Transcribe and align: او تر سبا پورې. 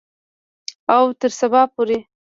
او 0.95 1.03
تر 1.19 1.31
سبا 1.39 1.61
پورې. 1.73 1.97